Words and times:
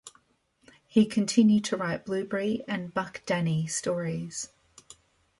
He 0.87 1.05
continued 1.05 1.63
to 1.65 1.77
write 1.77 2.07
"Blueberry" 2.07 2.63
and 2.67 2.91
"Buck 2.91 3.21
Danny" 3.27 3.67
stories. 3.67 4.49